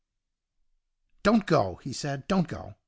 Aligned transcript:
'Don't 1.21 1.45
go,' 1.45 1.75
he 1.83 1.93
said. 1.93 2.27
'Don't 2.27 2.47
go. 2.47 2.73